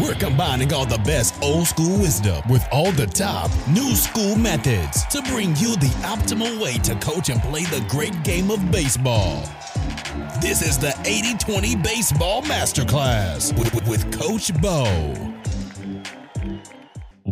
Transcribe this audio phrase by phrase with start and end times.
[0.00, 5.04] We're combining all the best old school wisdom with all the top new school methods
[5.06, 9.42] to bring you the optimal way to coach and play the great game of baseball.
[10.40, 15.41] This is the 80 20 Baseball Masterclass with, with Coach Bo.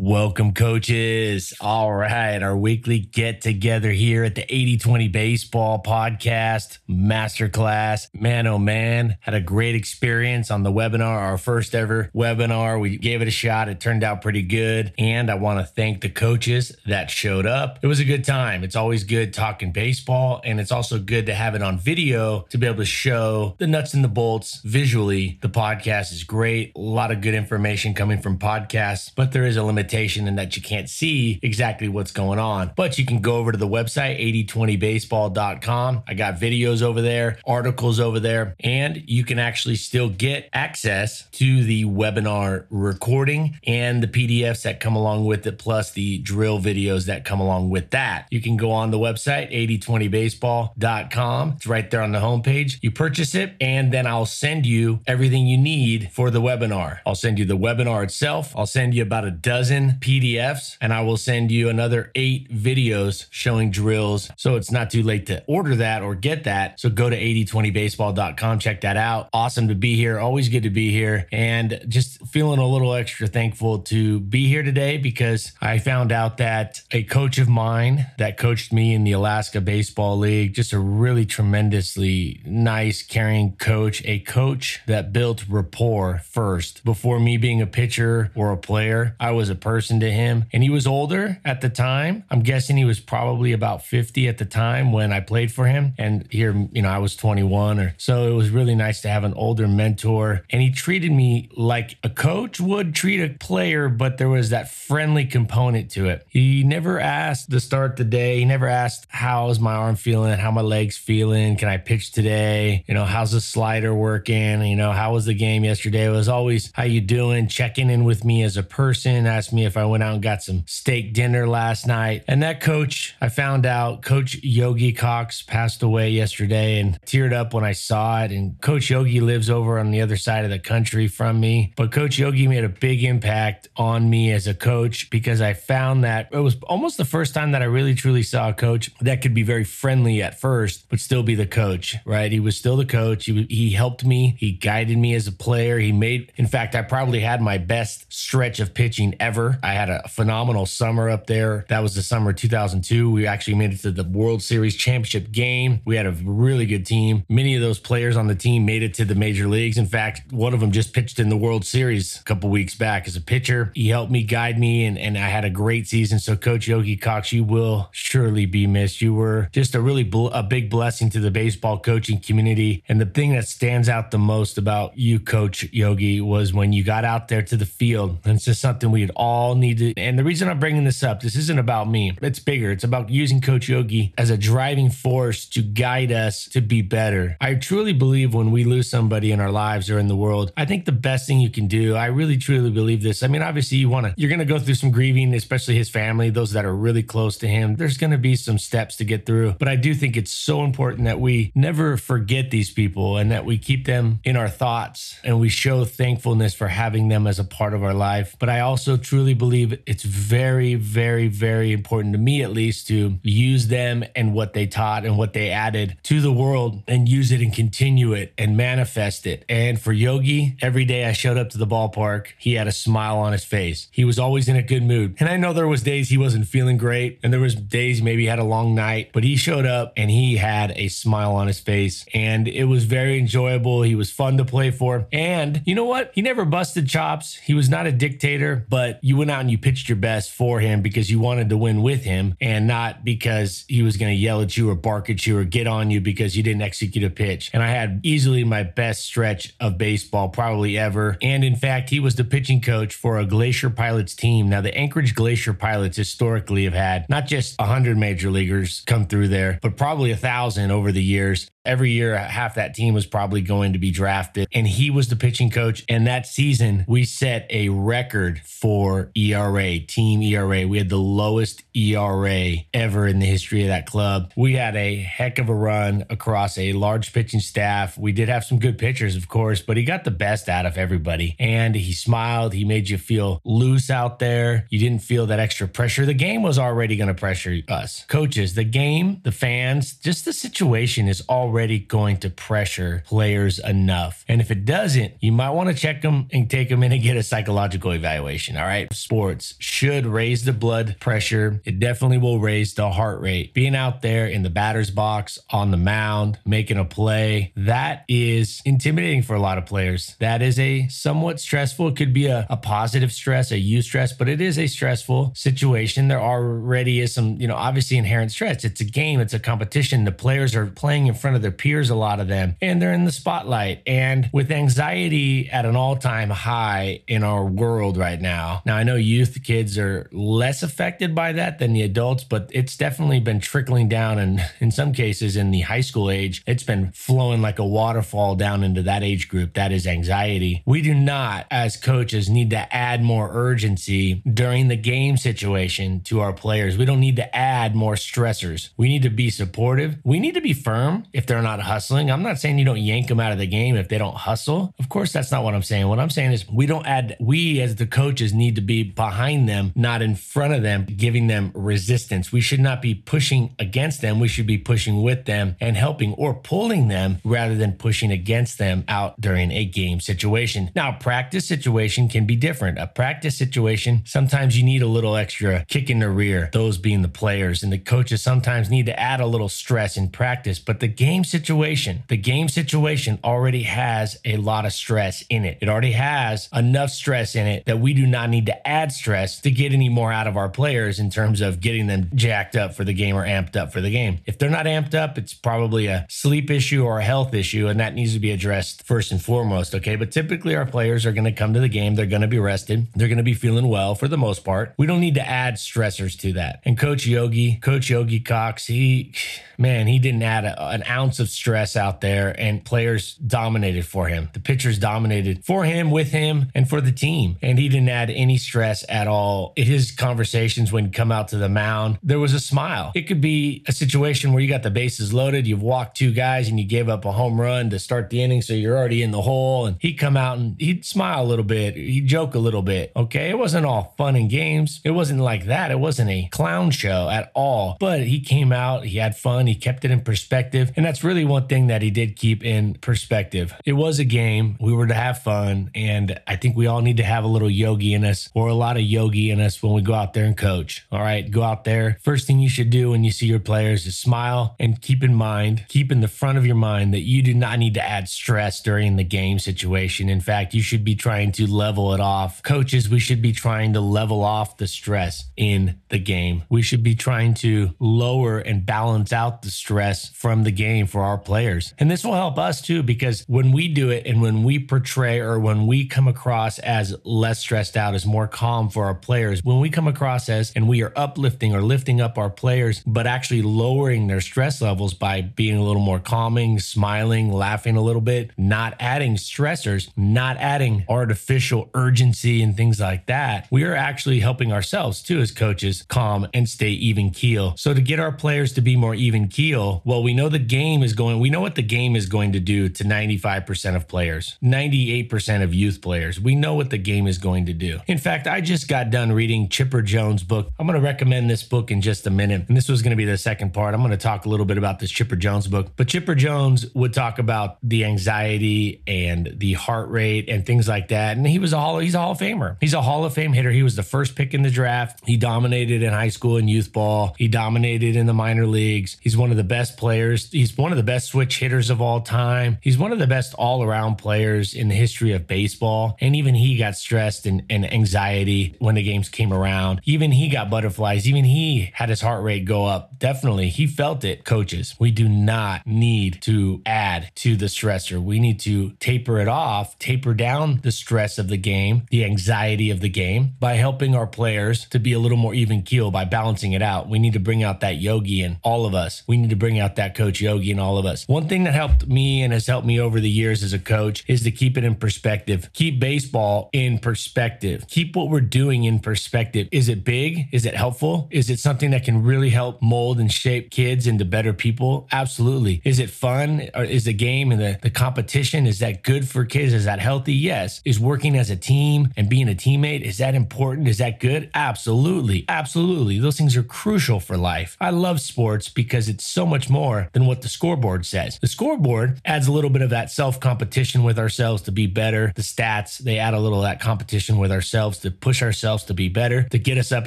[0.03, 1.53] Welcome, coaches.
[1.61, 8.09] All right, our weekly get together here at the 80 20 Baseball Podcast Masterclass.
[8.15, 12.81] Man, oh man, had a great experience on the webinar, our first ever webinar.
[12.81, 14.95] We gave it a shot, it turned out pretty good.
[14.97, 17.79] And I want to thank the coaches that showed up.
[17.83, 18.65] It was a good time.
[18.65, 22.57] It's always good talking baseball, and it's also good to have it on video to
[22.57, 25.39] be able to show the nuts and the bolts visually.
[25.43, 29.59] The podcast is great, a lot of good information coming from podcasts, but there is
[29.59, 32.73] a limitation limitation in that you can't see exactly what's going on.
[32.77, 36.03] But you can go over to the website, 8020baseball.com.
[36.07, 41.29] I got videos over there, articles over there, and you can actually still get access
[41.33, 46.61] to the webinar recording and the PDFs that come along with it, plus the drill
[46.61, 48.27] videos that come along with that.
[48.31, 51.53] You can go on the website, 8020baseball.com.
[51.57, 52.79] It's right there on the homepage.
[52.81, 57.01] You purchase it, and then I'll send you everything you need for the webinar.
[57.05, 58.53] I'll send you the webinar itself.
[58.57, 63.27] I'll send you about a dozen PDFs and I will send you another eight videos
[63.31, 64.31] showing drills.
[64.37, 66.79] So it's not too late to order that or get that.
[66.81, 69.29] So go to 8020baseball.com, check that out.
[69.33, 70.19] Awesome to be here.
[70.19, 71.27] Always good to be here.
[71.33, 76.37] And just feeling a little extra thankful to be here today because I found out
[76.39, 80.79] that a coach of mine that coached me in the Alaska Baseball League, just a
[80.79, 86.85] really tremendously nice, caring coach, a coach that built rapport first.
[86.85, 90.45] Before me being a pitcher or a player, I was a person to him.
[90.53, 92.25] And he was older at the time.
[92.31, 95.95] I'm guessing he was probably about 50 at the time when I played for him.
[95.99, 98.31] And here, you know, I was 21 or so.
[98.31, 100.45] It was really nice to have an older mentor.
[100.51, 104.71] And he treated me like a coach would treat a player, but there was that
[104.71, 106.27] friendly component to it.
[106.29, 108.39] He never asked to start the day.
[108.39, 110.39] He never asked, How's my arm feeling?
[110.39, 111.57] How my legs feeling?
[111.57, 112.85] Can I pitch today?
[112.87, 114.63] You know, how's the slider working?
[114.63, 116.07] You know, how was the game yesterday?
[116.07, 117.49] It was always, How you doing?
[117.49, 120.43] Checking in with me as a person, asked me if I went out and got
[120.43, 122.25] some steak dinner last night.
[122.29, 127.55] And that coach, I found out Coach Yogi Cox passed away yesterday and teared up
[127.55, 128.33] when I saw it.
[128.33, 131.73] And Coach Yogi lives over on the other side of the country from me.
[131.77, 136.05] But Coach Yogi made a big impact on me as a coach because I found
[136.05, 139.23] that it was almost the first time that I really truly saw a coach that
[139.23, 142.31] could be very friendly at first, but still be the coach, right?
[142.31, 143.27] He was still the coach.
[143.27, 145.79] He, he helped me, he guided me as a player.
[145.79, 149.91] He made, in fact, I probably had my best stretch of pitching ever I had
[149.91, 151.65] a phenomenal summer up there.
[151.69, 153.11] That was the summer 2002.
[153.11, 155.81] We actually made it to the World Series championship game.
[155.85, 157.25] We had a really good team.
[157.29, 159.79] Many of those players on the team made it to the major leagues.
[159.79, 163.07] In fact, one of them just pitched in the World Series a couple weeks back
[163.07, 163.73] as a pitcher.
[163.75, 166.19] He helped me guide me, and, and I had a great season.
[166.19, 169.01] So, Coach Yogi Cox, you will surely be missed.
[169.01, 172.85] You were just a really bl- a big blessing to the baseball coaching community.
[172.89, 176.85] And the thing that stands out the most about you, Coach Yogi, was when you
[176.85, 178.19] got out there to the field.
[178.25, 179.95] And it's just something we had all all need to.
[179.97, 182.17] And the reason I'm bringing this up, this isn't about me.
[182.21, 182.71] It's bigger.
[182.71, 187.37] It's about using Coach Yogi as a driving force to guide us to be better.
[187.41, 190.67] I truly believe when we lose somebody in our lives or in the world, I
[190.67, 193.23] think the best thing you can do, I really truly believe this.
[193.23, 195.89] I mean, obviously, you want to, you're going to go through some grieving, especially his
[195.89, 197.77] family, those that are really close to him.
[197.77, 199.55] There's going to be some steps to get through.
[199.59, 203.47] But I do think it's so important that we never forget these people and that
[203.47, 207.45] we keep them in our thoughts and we show thankfulness for having them as a
[207.45, 208.37] part of our life.
[208.39, 213.19] But I also truly believe it's very, very, very important to me, at least, to
[213.23, 217.33] use them and what they taught and what they added to the world and use
[217.33, 219.45] it and continue it and manifest it.
[219.49, 223.19] And for Yogi, every day I showed up to the ballpark, he had a smile
[223.19, 223.89] on his face.
[223.91, 225.17] He was always in a good mood.
[225.21, 228.23] And I know there was days he wasn't feeling great, and there was days maybe
[228.23, 231.47] he had a long night, but he showed up and he had a smile on
[231.47, 233.83] his face, and it was very enjoyable.
[233.83, 236.11] He was fun to play for, and you know what?
[236.15, 237.37] He never busted chops.
[237.37, 240.61] He was not a dictator, but you went out and you pitched your best for
[240.61, 244.17] him because you wanted to win with him and not because he was going to
[244.17, 247.05] yell at you or bark at you or get on you because you didn't execute
[247.05, 247.51] a pitch.
[247.53, 251.19] And I had easily my best stretch of baseball probably ever.
[251.21, 254.49] And in fact, he was the pitching coach for a Glacier Pilots team.
[254.49, 259.29] Now, the Anchorage Glacier Pilots historically have had not just 100 major leaguers come through
[259.29, 261.51] there, but probably a thousand over the years.
[261.65, 265.17] Every year, half that team was probably going to be drafted, and he was the
[265.17, 265.85] pitching coach.
[265.91, 270.67] And that season, we set a record for ERA, team ERA.
[270.67, 274.33] We had the lowest ERA ever in the history of that club.
[274.37, 277.99] We had a heck of a run across a large pitching staff.
[277.99, 280.79] We did have some good pitchers, of course, but he got the best out of
[280.79, 281.37] everybody.
[281.39, 282.55] And he smiled.
[282.55, 284.67] He made you feel loose out there.
[284.71, 286.07] You didn't feel that extra pressure.
[286.07, 288.07] The game was already going to pressure us.
[288.09, 294.25] Coaches, the game, the fans, just the situation is already going to pressure players enough.
[294.29, 297.03] And if it doesn't, you might want to check them and take them in and
[297.03, 298.57] get a psychological evaluation.
[298.57, 298.93] All right.
[298.95, 301.61] Sports should raise the blood pressure.
[301.65, 303.53] It definitely will raise the heart rate.
[303.53, 308.63] Being out there in the batter's box, on the mound, making a play, that is
[308.65, 310.15] intimidating for a lot of players.
[310.21, 314.29] That is a somewhat stressful, it could be a, a positive stress, a eustress, but
[314.29, 316.07] it is a stressful situation.
[316.07, 318.65] There already is some, you know, obviously inherent stress.
[318.65, 320.05] It's a game, it's a competition.
[320.05, 322.93] The players are playing in front of their peers, a lot of them, and they're
[322.93, 323.83] in the spotlight.
[323.87, 328.83] And with anxiety at an all time high in our world right now, now I
[328.83, 333.41] know youth kids are less affected by that than the adults, but it's definitely been
[333.41, 334.19] trickling down.
[334.19, 338.37] And in some cases, in the high school age, it's been flowing like a waterfall
[338.37, 339.55] down into that age group.
[339.55, 340.63] That is anxiety.
[340.67, 346.21] We do not, as coaches, need to add more urgency during the game situation to
[346.21, 346.77] our players.
[346.77, 348.71] We don't need to add more stressors.
[348.77, 349.99] We need to be supportive.
[350.05, 352.11] We need to be firm if they're not hustling.
[352.11, 354.75] I'm not saying you don't yank them out of the game if they don't hustle.
[354.81, 355.87] Of course, that's not what I'm saying.
[355.87, 359.49] What I'm saying is we don't add, we as the coaches need to be behind
[359.49, 362.33] them, not in front of them, giving them resistance.
[362.33, 364.19] We should not be pushing against them.
[364.19, 368.59] We should be pushing with them and helping or pulling them rather than pushing against
[368.59, 370.73] them out during a game situation.
[370.75, 372.77] Now, practice situation can be different.
[372.81, 377.03] A practice situation, sometimes you need a little extra kick in the rear, those being
[377.03, 380.59] the players, and the coaches sometimes need to add a little stress in practice.
[380.59, 385.59] But the game situation, the game situation already has a lot of stress in it.
[385.61, 389.41] It already has enough stress in it that we do not need to add stress
[389.41, 392.75] to get any more out of our players in terms of getting them jacked up
[392.75, 394.19] for the game or amped up for the game.
[394.27, 397.81] If they're not amped up, it's probably a sleep issue or a health issue, and
[397.81, 399.75] that needs to be addressed first and foremost.
[399.75, 399.97] Okay.
[399.97, 402.39] But typically, our players are going to come to the game, they're going to be
[402.39, 404.75] rested, they're going to be feeling well for the most part.
[404.79, 406.61] We don't need to add stressors to that.
[406.65, 409.13] And Coach Yogi, Coach Yogi Cox, he,
[409.59, 414.09] man, he didn't add a, an ounce of stress out there, and players dominated for
[414.09, 414.29] him.
[414.33, 417.37] The pitchers dominated for him, with him, and for the team.
[417.43, 419.53] And he didn't add any stress at all.
[419.57, 422.93] In his conversations when he come out to the mound, there was a smile.
[422.95, 426.49] It could be a situation where you got the bases loaded, you've walked two guys,
[426.49, 429.11] and you gave up a home run to start the inning, so you're already in
[429.11, 429.67] the hole.
[429.67, 432.93] And he'd come out and he'd smile a little bit, he'd joke a little bit.
[432.95, 434.81] Okay, it wasn't all fun and games.
[434.85, 435.71] It wasn't like that.
[435.71, 437.77] It wasn't a clown show at all.
[437.81, 441.25] But he came out, he had fun, he kept it in perspective, and that's really
[441.25, 443.55] one thing that he did keep in perspective.
[443.65, 444.57] It was a game.
[444.61, 445.71] We were to have fun.
[445.75, 448.55] And I think we all need to have a little yogi in us or a
[448.55, 450.87] lot of yogi in us when we go out there and coach.
[450.91, 451.31] All right.
[451.31, 451.99] Go out there.
[452.03, 455.15] First thing you should do when you see your players is smile and keep in
[455.15, 458.09] mind, keep in the front of your mind that you do not need to add
[458.09, 460.09] stress during the game situation.
[460.09, 462.43] In fact, you should be trying to level it off.
[462.43, 466.45] Coaches, we should be trying to level off the stress in the game.
[466.49, 471.03] We should be trying to lower and balance out the stress from the game for
[471.03, 471.75] our players.
[471.79, 475.21] And this will help us too, because when we do it and when we portray
[475.21, 479.43] or when we come across as less stressed out, as more calm for our players,
[479.45, 483.07] when we come across as and we are uplifting or lifting up our players, but
[483.07, 488.03] actually lowering their stress levels by being a little more calming, smiling, laughing a little
[488.03, 494.21] bit, not adding stressors, not adding artificial urgency and things like that, we are actually
[494.21, 497.55] helping ourselves too as coaches calm and stay even keel.
[497.57, 500.80] So to get our players to be more even keel, well, we know the game
[500.83, 504.37] is going, we know what the game is going to do to 95% of players,
[504.43, 506.21] 98% of youth players.
[506.21, 507.81] We know what the game is going to do.
[507.87, 510.51] In fact, I just got done reading Chipper Jones' book.
[510.59, 512.45] I'm going to recommend this book in just a minute.
[512.49, 513.75] And this was going to be the second part.
[513.75, 515.69] I'm going to talk a little bit about this Chipper Jones book.
[515.77, 520.89] But Chipper Jones would talk about the anxiety and the heart rate and things like
[520.89, 521.17] that.
[521.17, 522.57] And he was a hall, he's a Hall of Famer.
[522.61, 523.51] He's a Hall of Fame hitter.
[523.51, 525.01] He was the first pick in the draft.
[525.07, 527.15] He dominated in high school and youth ball.
[527.19, 528.97] He dominated in the minor leagues.
[529.01, 530.31] He's one of the best players.
[530.31, 532.59] He's one of the best switch hitters of all time.
[532.61, 535.97] He's one of the best all around players in the history of baseball.
[536.01, 539.81] And even he got stressed and, and anxiety when the games came around.
[539.85, 541.09] Even he got butterflies.
[541.09, 542.99] Even he had his heart rate go up.
[542.99, 543.49] Definitely.
[543.49, 544.75] He felt it, coaches.
[544.79, 548.03] We do not need to add to the stressor.
[548.03, 552.71] We need to taper it off, taper down the stress of the game, the anxiety
[552.71, 556.05] of the game by helping our players to be a little more even keel by
[556.05, 556.89] balancing it out.
[556.89, 559.03] We need to bring out that yogi in all of us.
[559.07, 561.07] We need to bring out that coach yogi And all of us.
[561.07, 564.05] One thing that helped me and has helped me over the years as a coach
[564.09, 565.51] is to keep it in perspective.
[565.53, 567.67] Keep baseball in perspective.
[567.69, 569.49] Keep what we're doing in perspective.
[569.53, 570.29] Is it big?
[570.33, 571.09] Is it helpful?
[571.11, 574.89] Is it something that can really help mold and shape kids into better people?
[574.93, 575.63] Absolutely.
[575.65, 576.49] Is it fun?
[576.55, 579.53] Or is the game and the, the competition, is that good for kids?
[579.53, 580.15] Is that healthy?
[580.15, 580.61] Yes.
[580.65, 583.69] Is working as a team and being a teammate, is that important?
[583.69, 584.31] Is that good?
[584.35, 585.25] Absolutely.
[585.29, 585.99] Absolutely.
[585.99, 587.57] Those things are crucial for life.
[587.61, 591.19] I love sports because it's so much more than what the scoreboard says.
[591.19, 595.13] The scoreboard adds a little bit of that self competition with ourselves to be better.
[595.15, 598.73] The stats, they add a little of that competition with ourselves to push ourselves to
[598.73, 599.87] be better, to get us up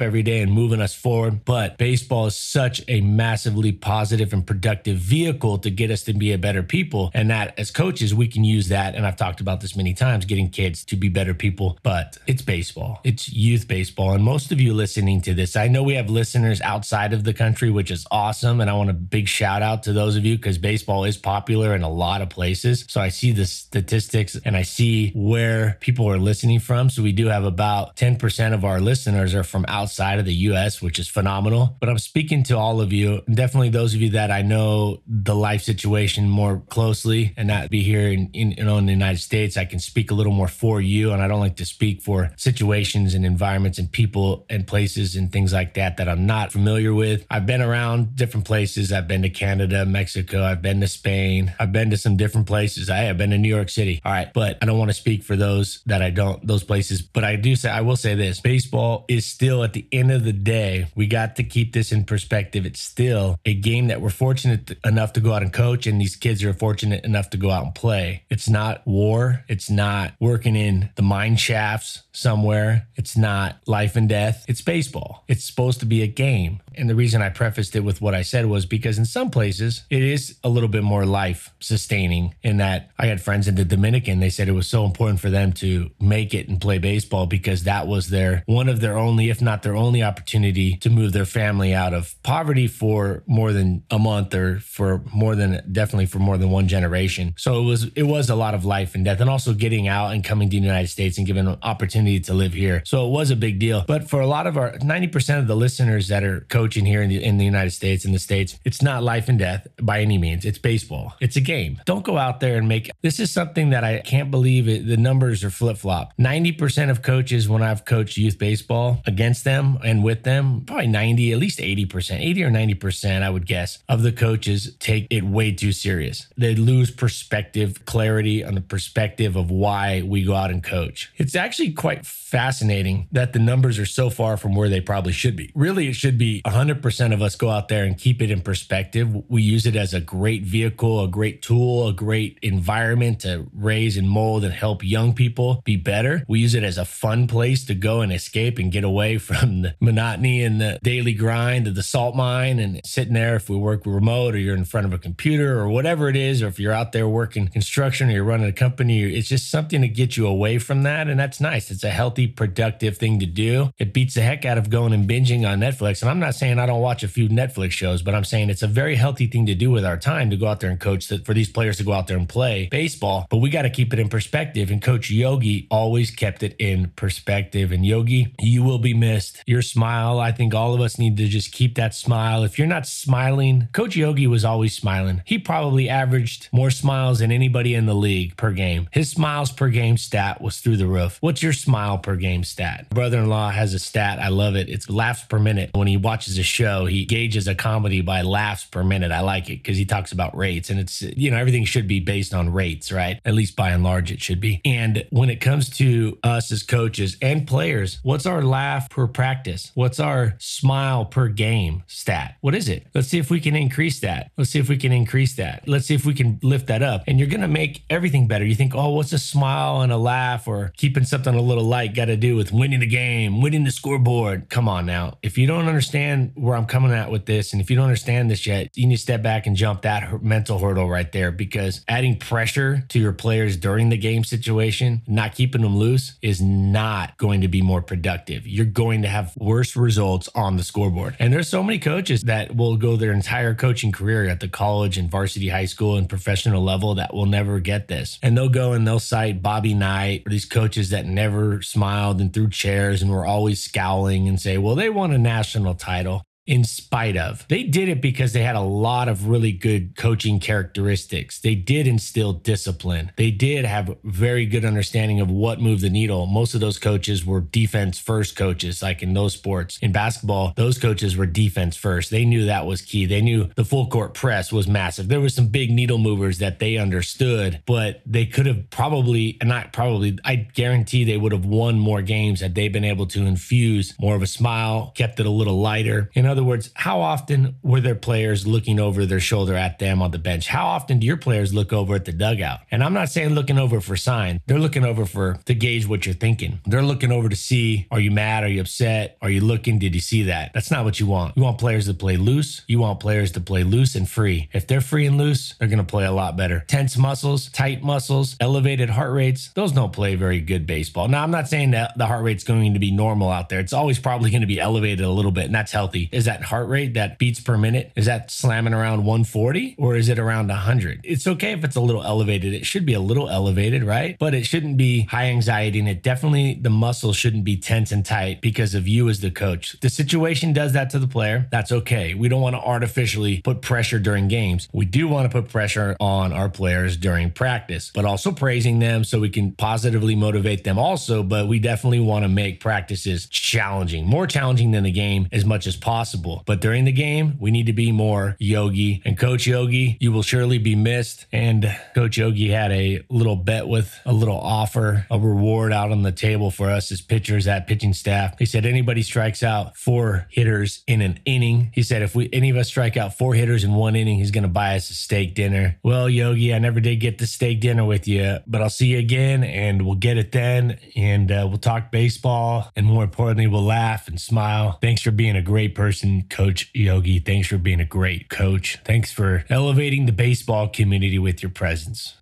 [0.00, 1.44] every day and moving us forward.
[1.44, 6.30] But baseball is such a massively positive and productive vehicle to get us to be
[6.30, 7.10] a better people.
[7.14, 8.94] And that as coaches, we can use that.
[8.94, 12.42] And I've talked about this many times getting kids to be better people, but it's
[12.42, 14.12] baseball, it's youth baseball.
[14.12, 17.34] And most of you listening to this, I know we have listeners outside of the
[17.34, 18.60] country, which is awesome.
[18.60, 21.74] And I want a big shout out to those of you because baseball is popular
[21.74, 22.84] in a lot of places.
[22.86, 26.90] So I see the statistics and I see where people are listening from.
[26.90, 30.82] So we do have about 10% of our listeners are from outside of the US,
[30.82, 31.78] which is phenomenal.
[31.80, 35.34] But I'm speaking to all of you, definitely those of you that I know the
[35.34, 39.20] life situation more closely and not be here in, in, you know, in the United
[39.20, 39.56] States.
[39.56, 41.12] I can speak a little more for you.
[41.12, 45.32] And I don't like to speak for situations and environments and people and places and
[45.32, 47.24] things like that that I'm not familiar with.
[47.30, 48.92] I've been around different places.
[48.92, 50.33] I've been to Canada, Mexico.
[50.42, 51.52] I've been to Spain.
[51.58, 52.90] I've been to some different places.
[52.90, 54.00] I have been to New York City.
[54.04, 54.32] All right.
[54.32, 57.02] But I don't want to speak for those that I don't, those places.
[57.02, 60.24] But I do say, I will say this baseball is still at the end of
[60.24, 62.64] the day, we got to keep this in perspective.
[62.64, 66.16] It's still a game that we're fortunate enough to go out and coach, and these
[66.16, 68.24] kids are fortunate enough to go out and play.
[68.30, 69.44] It's not war.
[69.48, 72.86] It's not working in the mine shafts somewhere.
[72.96, 74.44] It's not life and death.
[74.48, 75.24] It's baseball.
[75.28, 76.60] It's supposed to be a game.
[76.76, 79.84] And the reason I prefaced it with what I said was because in some places
[79.90, 83.64] it is a little bit more life sustaining in that I had friends in the
[83.64, 84.20] Dominican.
[84.20, 87.64] They said it was so important for them to make it and play baseball because
[87.64, 91.24] that was their one of their only, if not their only opportunity to move their
[91.24, 96.18] family out of poverty for more than a month or for more than definitely for
[96.18, 97.34] more than one generation.
[97.36, 100.12] So it was, it was a lot of life and death and also getting out
[100.12, 102.82] and coming to the United States and giving an opportunity to live here.
[102.84, 103.84] So it was a big deal.
[103.86, 107.08] But for a lot of our 90% of the listeners that are coaching here in
[107.08, 110.18] the, in the United States, in the States, it's not life and death by any
[110.18, 110.44] means.
[110.44, 111.14] It's baseball.
[111.20, 111.80] It's a game.
[111.84, 114.86] Don't go out there and make this is something that I can't believe it.
[114.86, 116.12] The numbers are flip flop.
[116.18, 121.32] 90% of coaches, when I've coached youth baseball against them and with them, probably 90,
[121.32, 125.52] at least 80%, 80 or 90%, I would guess, of the coaches take it way
[125.52, 126.26] too serious.
[126.36, 131.12] They lose perspective, clarity on the perspective of why we go out and coach.
[131.16, 135.36] It's actually quite fascinating that the numbers are so far from where they probably should
[135.36, 135.52] be.
[135.54, 139.08] Really, it should be 100% of us go out there and keep it in perspective.
[139.28, 143.96] We use it as a great vehicle, a great tool, a great environment to raise
[143.96, 146.24] and mold and help young people be better.
[146.26, 149.62] We use it as a fun place to go and escape and get away from
[149.62, 153.56] the monotony and the daily grind of the salt mine and sitting there if we
[153.56, 156.58] work remote or you're in front of a computer or whatever it is, or if
[156.58, 160.16] you're out there working construction or you're running a company, it's just something to get
[160.16, 161.08] you away from that.
[161.08, 161.70] And that's nice.
[161.84, 163.70] A healthy, productive thing to do.
[163.78, 166.00] It beats the heck out of going and binging on Netflix.
[166.00, 168.62] And I'm not saying I don't watch a few Netflix shows, but I'm saying it's
[168.62, 171.12] a very healthy thing to do with our time to go out there and coach
[171.24, 173.26] for these players to go out there and play baseball.
[173.28, 174.70] But we got to keep it in perspective.
[174.70, 177.70] And Coach Yogi always kept it in perspective.
[177.70, 179.42] And Yogi, you will be missed.
[179.46, 182.44] Your smile, I think all of us need to just keep that smile.
[182.44, 185.22] If you're not smiling, Coach Yogi was always smiling.
[185.26, 188.88] He probably averaged more smiles than anybody in the league per game.
[188.90, 191.18] His smiles per game stat was through the roof.
[191.20, 192.88] What's your smile per game stat?
[192.90, 194.18] Brother in law has a stat.
[194.20, 194.68] I love it.
[194.68, 195.70] It's laughs per minute.
[195.74, 199.10] When he watches a show, he gauges a comedy by laughs per minute.
[199.10, 202.00] I like it because he talks about rates and it's, you know, everything should be
[202.00, 203.20] based on rates, right?
[203.24, 204.60] At least by and large, it should be.
[204.64, 209.72] And when it comes to us as coaches and players, what's our laugh per practice?
[209.74, 212.36] What's our smile per game stat?
[212.40, 212.86] What is it?
[212.94, 214.30] Let's see if we can increase that.
[214.36, 215.66] Let's see if we can increase that.
[215.66, 217.02] Let's see if we can lift that up.
[217.06, 218.44] And you're going to make everything better.
[218.44, 221.94] You think, oh, what's a smile and a laugh or keeping something a little light
[221.94, 224.48] got to do with winning the game, winning the scoreboard?
[224.48, 225.18] Come on now.
[225.22, 228.30] If you don't understand where I'm coming at with this, and if you don't understand
[228.30, 231.82] this yet, you need to step back and jump that mental hurdle right there because
[231.88, 237.16] adding pressure to your players during the game situation, not keeping them loose, is not
[237.16, 238.46] going to be more productive.
[238.46, 241.16] You're going to have worse results on the scoreboard.
[241.18, 244.98] And there's so many coaches that will go their entire coaching career at the college
[244.98, 248.18] and varsity high school and professional level that will never get this.
[248.22, 252.32] And they'll go and they'll cite Bobby Knight or these coaches that never smiled and
[252.32, 256.22] threw chairs and were always scowling and say, well, they won a national title.
[256.46, 257.46] In spite of.
[257.48, 261.40] They did it because they had a lot of really good coaching characteristics.
[261.40, 263.12] They did instill discipline.
[263.16, 266.26] They did have very good understanding of what moved the needle.
[266.26, 269.78] Most of those coaches were defense first coaches, like in those sports.
[269.80, 272.10] In basketball, those coaches were defense first.
[272.10, 273.06] They knew that was key.
[273.06, 275.08] They knew the full court press was massive.
[275.08, 279.48] There were some big needle movers that they understood, but they could have probably, and
[279.48, 283.24] not probably, I guarantee they would have won more games had they been able to
[283.24, 286.10] infuse more of a smile, kept it a little lighter.
[286.14, 290.10] In other words, how often were their players looking over their shoulder at them on
[290.10, 290.48] the bench?
[290.48, 292.60] How often do your players look over at the dugout?
[292.70, 294.40] And I'm not saying looking over for signs.
[294.46, 296.60] They're looking over for to gauge what you're thinking.
[296.66, 298.42] They're looking over to see are you mad?
[298.42, 299.16] Are you upset?
[299.22, 299.78] Are you looking?
[299.78, 300.52] Did you see that?
[300.52, 301.36] That's not what you want.
[301.36, 302.62] You want players to play loose.
[302.66, 304.48] You want players to play loose and free.
[304.52, 306.64] If they're free and loose, they're going to play a lot better.
[306.66, 311.08] Tense muscles, tight muscles, elevated heart rates, those don't play very good baseball.
[311.08, 313.60] Now, I'm not saying that the heart rate's going to be normal out there.
[313.60, 316.08] It's always probably going to be elevated a little bit, and that's healthy.
[316.24, 320.18] That heart rate, that beats per minute, is that slamming around 140 or is it
[320.18, 321.00] around 100?
[321.04, 322.54] It's okay if it's a little elevated.
[322.54, 324.16] It should be a little elevated, right?
[324.18, 328.04] But it shouldn't be high anxiety, and it definitely, the muscles shouldn't be tense and
[328.04, 329.78] tight because of you as the coach.
[329.80, 331.46] The situation does that to the player.
[331.50, 332.14] That's okay.
[332.14, 334.68] We don't want to artificially put pressure during games.
[334.72, 339.04] We do want to put pressure on our players during practice, but also praising them
[339.04, 341.22] so we can positively motivate them also.
[341.22, 345.66] But we definitely want to make practices challenging, more challenging than the game as much
[345.66, 346.13] as possible.
[346.46, 349.02] But during the game, we need to be more Yogi.
[349.04, 351.26] And Coach Yogi, you will surely be missed.
[351.32, 356.02] And Coach Yogi had a little bet with a little offer, a reward out on
[356.02, 358.38] the table for us as pitchers at pitching staff.
[358.38, 361.70] He said anybody strikes out four hitters in an inning.
[361.74, 364.30] He said if we any of us strike out four hitters in one inning, he's
[364.44, 365.76] to buy us a steak dinner.
[365.82, 368.98] Well, Yogi, I never did get the steak dinner with you, but I'll see you
[368.98, 370.78] again and we'll get it then.
[370.96, 372.70] And uh, we'll talk baseball.
[372.76, 374.78] And more importantly, we'll laugh and smile.
[374.80, 377.18] Thanks for being a great person, Coach Yogi.
[377.18, 378.78] Thanks for being a great coach.
[378.84, 382.16] Thanks for elevating the baseball community with your presence.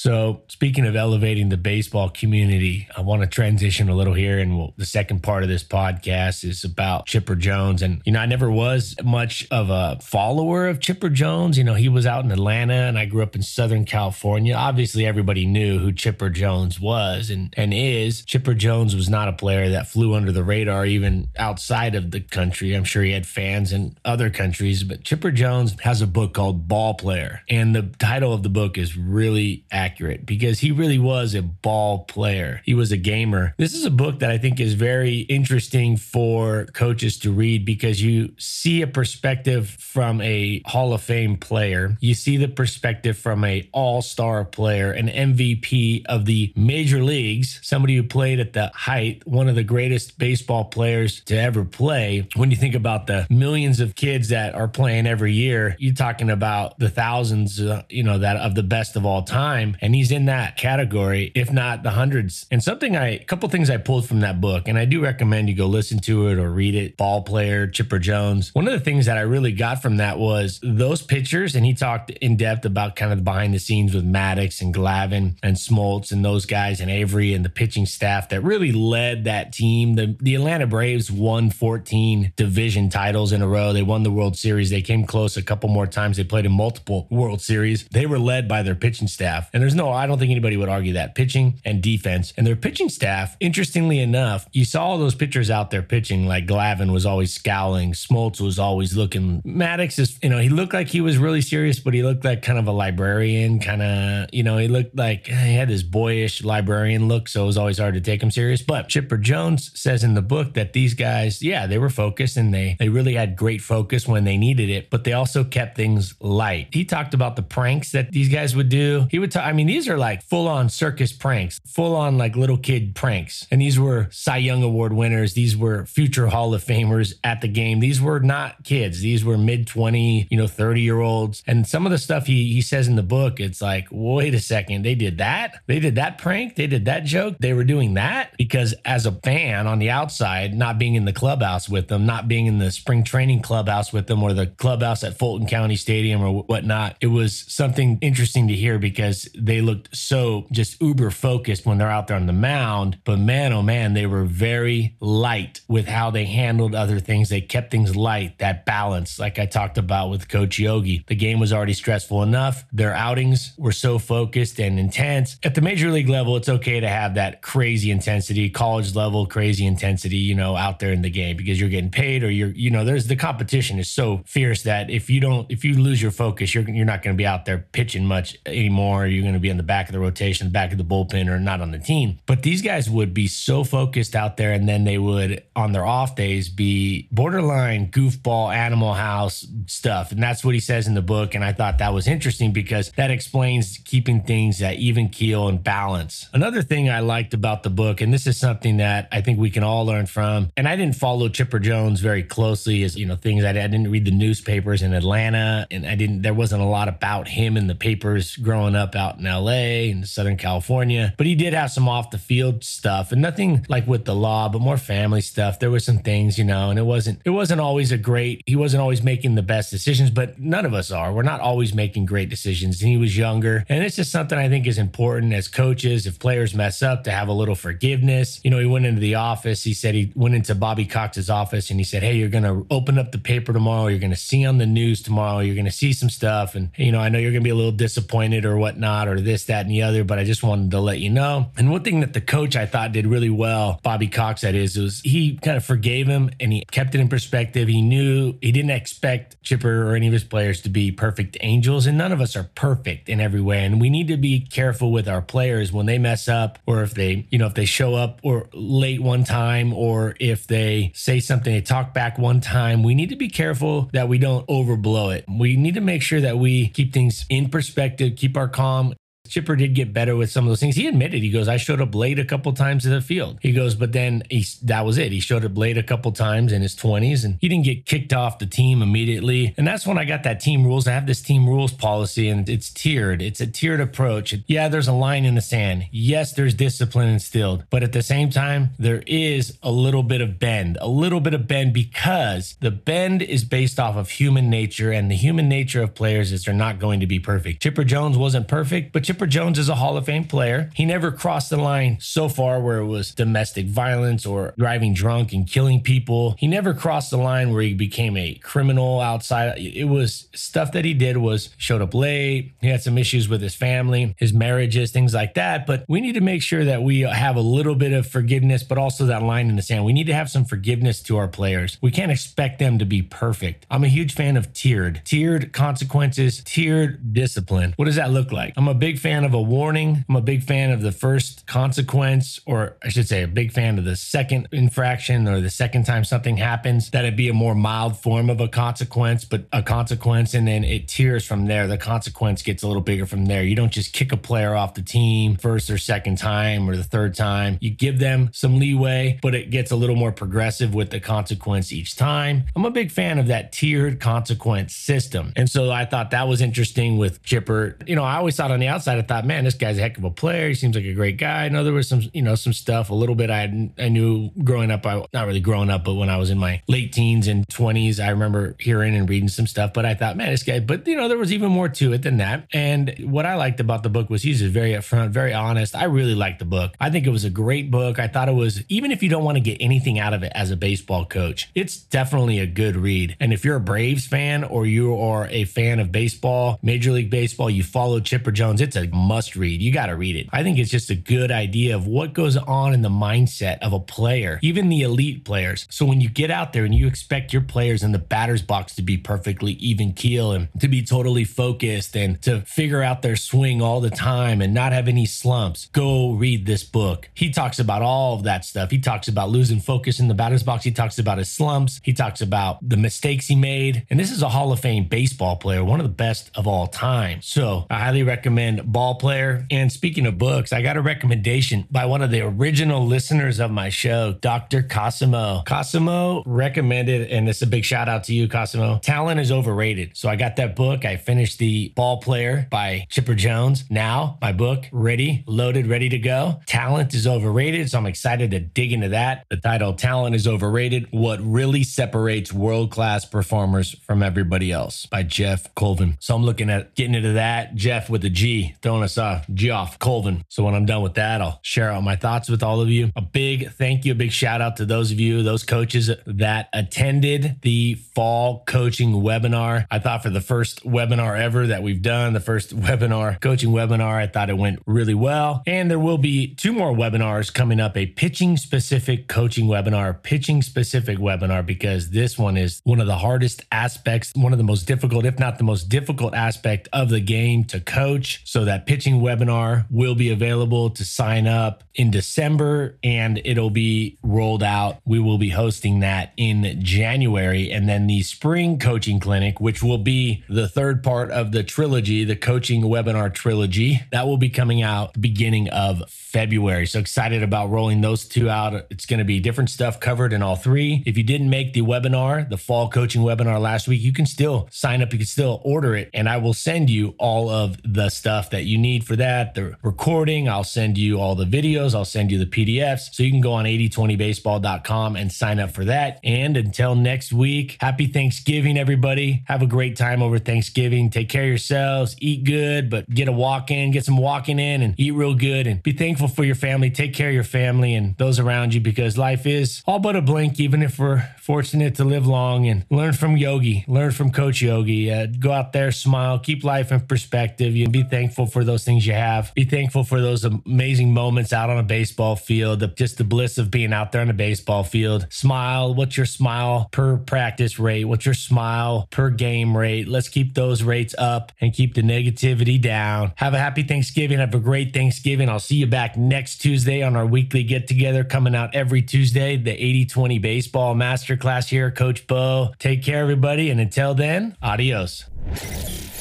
[0.00, 4.38] So, speaking of elevating the baseball community, I want to transition a little here.
[4.38, 7.82] And we'll, the second part of this podcast is about Chipper Jones.
[7.82, 11.58] And, you know, I never was much of a follower of Chipper Jones.
[11.58, 14.54] You know, he was out in Atlanta and I grew up in Southern California.
[14.54, 18.24] Obviously, everybody knew who Chipper Jones was and, and is.
[18.24, 22.20] Chipper Jones was not a player that flew under the radar, even outside of the
[22.20, 22.72] country.
[22.72, 26.66] I'm sure he had fans in other countries, but Chipper Jones has a book called
[26.66, 27.40] Ballplayer.
[27.50, 31.42] And the title of the book is really accurate accurate because he really was a
[31.42, 32.62] ball player.
[32.64, 33.54] He was a gamer.
[33.56, 38.02] This is a book that I think is very interesting for coaches to read because
[38.02, 41.96] you see a perspective from a Hall of Fame player.
[42.00, 47.96] You see the perspective from a all-star player, an MVP of the major leagues, somebody
[47.96, 52.28] who played at the height, one of the greatest baseball players to ever play.
[52.36, 56.30] When you think about the millions of kids that are playing every year, you're talking
[56.30, 60.10] about the thousands, uh, you know, that of the best of all time and he's
[60.10, 62.46] in that category, if not the hundreds.
[62.50, 65.48] And something I, a couple things I pulled from that book, and I do recommend
[65.48, 66.96] you go listen to it or read it.
[66.96, 68.54] Ballplayer Chipper Jones.
[68.54, 71.74] One of the things that I really got from that was those pitchers, and he
[71.74, 75.56] talked in depth about kind of the behind the scenes with Maddux and Glavine and
[75.56, 79.94] Smoltz and those guys and Avery and the pitching staff that really led that team.
[79.94, 83.72] The the Atlanta Braves won 14 division titles in a row.
[83.72, 84.70] They won the World Series.
[84.70, 86.16] They came close a couple more times.
[86.16, 87.84] They played in multiple World Series.
[87.88, 89.48] They were led by their pitching staff.
[89.52, 92.44] And there's there's no, I don't think anybody would argue that pitching and defense and
[92.44, 93.36] their pitching staff.
[93.38, 96.26] Interestingly enough, you saw all those pitchers out there pitching.
[96.26, 99.42] Like Glavine was always scowling, Smoltz was always looking.
[99.42, 102.42] Maddux is, you know, he looked like he was really serious, but he looked like
[102.42, 106.42] kind of a librarian, kind of, you know, he looked like he had this boyish
[106.42, 108.62] librarian look, so it was always hard to take him serious.
[108.62, 112.52] But Chipper Jones says in the book that these guys, yeah, they were focused and
[112.52, 116.14] they they really had great focus when they needed it, but they also kept things
[116.20, 116.68] light.
[116.72, 119.06] He talked about the pranks that these guys would do.
[119.12, 119.49] He would talk.
[119.50, 123.48] I mean these are like full on circus pranks, full on like little kid pranks.
[123.50, 125.34] And these were Cy Young Award winners.
[125.34, 127.80] These were future Hall of Famers at the game.
[127.80, 129.00] These were not kids.
[129.00, 131.42] These were mid 20, you know, 30 year olds.
[131.48, 134.38] And some of the stuff he, he says in the book, it's like, wait a
[134.38, 135.56] second, they did that?
[135.66, 136.54] They did that prank?
[136.54, 137.34] They did that joke?
[137.40, 138.36] They were doing that?
[138.38, 142.28] Because as a fan on the outside, not being in the clubhouse with them, not
[142.28, 146.22] being in the spring training clubhouse with them or the clubhouse at Fulton County Stadium
[146.22, 151.66] or whatnot, it was something interesting to hear because they looked so just uber focused
[151.66, 152.98] when they're out there on the mound.
[153.04, 157.28] But man, oh man, they were very light with how they handled other things.
[157.28, 161.04] They kept things light, that balance, like I talked about with Coach Yogi.
[161.06, 162.64] The game was already stressful enough.
[162.72, 165.38] Their outings were so focused and intense.
[165.42, 169.66] At the major league level, it's okay to have that crazy intensity, college level crazy
[169.66, 172.70] intensity, you know, out there in the game because you're getting paid or you're, you
[172.70, 176.10] know, there's the competition is so fierce that if you don't, if you lose your
[176.10, 179.06] focus, you're you're not going to be out there pitching much anymore.
[179.06, 181.28] You're going to be in the back of the rotation, the back of the bullpen,
[181.28, 182.18] or not on the team.
[182.26, 185.86] But these guys would be so focused out there, and then they would on their
[185.86, 191.02] off days be borderline goofball, animal house stuff, and that's what he says in the
[191.02, 191.34] book.
[191.34, 195.62] And I thought that was interesting because that explains keeping things at even keel and
[195.62, 196.28] balance.
[196.32, 199.50] Another thing I liked about the book, and this is something that I think we
[199.50, 203.16] can all learn from, and I didn't follow Chipper Jones very closely, as you know,
[203.16, 206.22] things I, I didn't read the newspapers in Atlanta, and I didn't.
[206.22, 210.06] There wasn't a lot about him in the papers growing up out in LA and
[210.06, 214.04] Southern California, but he did have some off the field stuff and nothing like with
[214.04, 215.58] the law, but more family stuff.
[215.58, 218.42] There were some things, you know, and it wasn't it wasn't always a great.
[218.46, 221.12] He wasn't always making the best decisions, but none of us are.
[221.12, 222.80] We're not always making great decisions.
[222.82, 226.06] And he was younger, and it's just something I think is important as coaches.
[226.06, 228.40] If players mess up, to have a little forgiveness.
[228.42, 229.62] You know, he went into the office.
[229.64, 232.98] He said he went into Bobby Cox's office and he said, "Hey, you're to open
[232.98, 233.88] up the paper tomorrow.
[233.88, 235.40] You're to see on the news tomorrow.
[235.40, 237.72] You're to see some stuff, and you know, I know you're to be a little
[237.72, 240.98] disappointed or whatnot, or this, that, and the other, but I just wanted to let
[240.98, 244.42] you know." And one thing that the coach I thought did really well, Bobby Cox,
[244.42, 247.68] that is, was he kind of forgave him and he kept it in perspective.
[247.68, 251.86] He knew he didn't expect Chipper or any of his players to be perfect angels,
[251.86, 253.64] and none of us are perfect in every way.
[253.64, 256.94] And we need to be careful with our players when they mess up, or if
[256.94, 261.20] they, you know, if they show up or late one time, or if they say
[261.20, 262.82] something, they talk back one time.
[262.82, 265.24] We need to be careful that we don't overblow it.
[265.28, 268.94] We need to make sure that we keep things in perspective, keep our calm
[269.30, 270.76] Chipper did get better with some of those things.
[270.76, 273.38] He admitted, he goes, I showed up late a couple times in the field.
[273.40, 275.12] He goes, but then he, that was it.
[275.12, 278.12] He showed up late a couple times in his 20s and he didn't get kicked
[278.12, 279.54] off the team immediately.
[279.56, 280.86] And that's when I got that team rules.
[280.86, 283.22] I have this team rules policy and it's tiered.
[283.22, 284.34] It's a tiered approach.
[284.46, 285.86] Yeah, there's a line in the sand.
[285.90, 290.38] Yes, there's discipline instilled, but at the same time, there is a little bit of
[290.38, 294.90] bend, a little bit of bend because the bend is based off of human nature
[294.90, 297.62] and the human nature of players is they're not going to be perfect.
[297.62, 300.70] Chipper Jones wasn't perfect, but Chipper Chipper Jones is a Hall of Fame player.
[300.72, 305.34] He never crossed the line so far where it was domestic violence or driving drunk
[305.34, 306.36] and killing people.
[306.38, 309.58] He never crossed the line where he became a criminal outside.
[309.58, 312.54] It was stuff that he did was showed up late.
[312.62, 315.66] He had some issues with his family, his marriages, things like that.
[315.66, 318.78] But we need to make sure that we have a little bit of forgiveness, but
[318.78, 319.84] also that line in the sand.
[319.84, 321.76] We need to have some forgiveness to our players.
[321.82, 323.66] We can't expect them to be perfect.
[323.70, 327.74] I'm a huge fan of tiered, tiered consequences, tiered discipline.
[327.76, 328.54] What does that look like?
[328.56, 330.04] I'm a big fan fan of a warning.
[330.08, 333.76] I'm a big fan of the first consequence, or I should say, a big fan
[333.76, 337.56] of the second infraction or the second time something happens, that it be a more
[337.56, 340.32] mild form of a consequence, but a consequence.
[340.32, 341.66] And then it tiers from there.
[341.66, 343.42] The consequence gets a little bigger from there.
[343.42, 346.84] You don't just kick a player off the team first or second time or the
[346.84, 347.58] third time.
[347.60, 351.72] You give them some leeway, but it gets a little more progressive with the consequence
[351.72, 352.44] each time.
[352.54, 355.32] I'm a big fan of that tiered consequence system.
[355.34, 357.76] And so I thought that was interesting with Chipper.
[357.88, 359.98] You know, I always thought on the outside, I thought, man, this guy's a heck
[359.98, 360.48] of a player.
[360.48, 361.44] He seems like a great guy.
[361.44, 364.30] I know there was some, you know, some stuff a little bit I I knew
[364.42, 364.86] growing up.
[364.86, 368.00] I not really growing up, but when I was in my late teens and twenties,
[368.00, 369.72] I remember hearing and reading some stuff.
[369.72, 370.60] But I thought, man, this guy.
[370.60, 372.46] But you know, there was even more to it than that.
[372.52, 375.74] And what I liked about the book was he's very upfront, very honest.
[375.74, 376.74] I really liked the book.
[376.80, 377.98] I think it was a great book.
[377.98, 380.32] I thought it was even if you don't want to get anything out of it
[380.34, 383.16] as a baseball coach, it's definitely a good read.
[383.20, 387.10] And if you're a Braves fan or you are a fan of baseball, Major League
[387.10, 389.60] Baseball, you follow Chipper Jones, it's a must read.
[389.60, 390.28] You got to read it.
[390.32, 393.72] I think it's just a good idea of what goes on in the mindset of
[393.72, 395.66] a player, even the elite players.
[395.70, 398.74] So when you get out there and you expect your players in the batter's box
[398.76, 403.16] to be perfectly even keel and to be totally focused and to figure out their
[403.16, 407.08] swing all the time and not have any slumps, go read this book.
[407.14, 408.70] He talks about all of that stuff.
[408.70, 410.64] He talks about losing focus in the batter's box.
[410.64, 411.80] He talks about his slumps.
[411.82, 413.86] He talks about the mistakes he made.
[413.90, 416.66] And this is a Hall of Fame baseball player, one of the best of all
[416.66, 417.20] time.
[417.22, 419.46] So I highly recommend Ballplayer.
[419.50, 423.50] And speaking of books, I got a recommendation by one of the original listeners of
[423.50, 424.62] my show, Dr.
[424.62, 425.42] Cosimo.
[425.46, 428.78] Cosimo recommended, and it's a big shout out to you, Cosimo.
[428.78, 429.96] Talent is overrated.
[429.96, 430.84] So I got that book.
[430.84, 433.64] I finished the Ballplayer by Chipper Jones.
[433.70, 436.40] Now my book ready, loaded, ready to go.
[436.46, 437.70] Talent is overrated.
[437.70, 439.24] So I'm excited to dig into that.
[439.30, 445.02] The title Talent is Overrated What Really Separates World Class Performers from Everybody Else by
[445.02, 445.96] Geoff Colvin.
[446.00, 447.54] So I'm looking at getting into that.
[447.54, 448.54] Jeff with a G.
[448.62, 450.24] throwing us off, Geoff Colvin.
[450.28, 452.90] So when I'm done with that, I'll share out my thoughts with all of you.
[452.96, 456.48] A big thank you, a big shout out to those of you, those coaches that
[456.52, 459.66] attended the fall coaching webinar.
[459.70, 463.94] I thought for the first webinar ever that we've done, the first webinar, coaching webinar,
[463.94, 465.42] I thought it went really well.
[465.46, 470.42] And there will be two more webinars coming up a pitching specific coaching webinar, pitching
[470.42, 474.66] specific webinar, because this one is one of the hardest aspects, one of the most
[474.66, 478.22] difficult, if not the most difficult aspect of the game to coach.
[478.24, 483.96] So that pitching webinar will be available to sign up in December and it'll be
[484.02, 484.78] rolled out.
[484.84, 487.52] We will be hosting that in January.
[487.52, 492.02] And then the spring coaching clinic, which will be the third part of the trilogy,
[492.02, 496.66] the coaching webinar trilogy, that will be coming out beginning of February.
[496.66, 498.66] So excited about rolling those two out.
[498.68, 500.82] It's going to be different stuff covered in all three.
[500.84, 504.48] If you didn't make the webinar, the fall coaching webinar last week, you can still
[504.50, 504.92] sign up.
[504.92, 508.39] You can still order it, and I will send you all of the stuff that
[508.44, 509.34] you need for that.
[509.34, 512.94] The recording, I'll send you all the videos, I'll send you the PDFs.
[512.94, 516.00] So you can go on 8020baseball.com and sign up for that.
[516.04, 519.22] And until next week, happy Thanksgiving, everybody.
[519.26, 520.90] Have a great time over Thanksgiving.
[520.90, 524.62] Take care of yourselves, eat good, but get a walk in, get some walking in,
[524.62, 526.70] and eat real good, and be thankful for your family.
[526.70, 530.02] Take care of your family and those around you because life is all but a
[530.02, 534.42] blink, even if we're fortunate to live long and learn from Yogi, learn from Coach
[534.42, 534.90] Yogi.
[534.90, 537.54] Uh, go out there, smile, keep life in perspective.
[537.54, 539.34] You be thankful for those things you have.
[539.34, 543.38] Be thankful for those amazing moments out on a baseball field, the, just the bliss
[543.38, 545.06] of being out there on a baseball field.
[545.10, 545.74] Smile.
[545.74, 547.84] What's your smile per practice rate?
[547.84, 549.88] What's your smile per game rate?
[549.88, 553.12] Let's keep those rates up and keep the negativity down.
[553.16, 554.18] Have a happy Thanksgiving.
[554.18, 555.28] Have a great Thanksgiving.
[555.28, 559.36] I'll see you back next Tuesday on our weekly get together coming out every Tuesday,
[559.36, 561.70] the 80 20 baseball masterclass here.
[561.70, 563.50] Coach Bo, take care, everybody.
[563.50, 565.09] And until then, adios.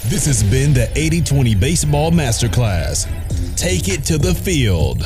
[0.10, 3.05] This has been the 80 20 baseball masterclass.
[3.55, 5.03] Take it to the field.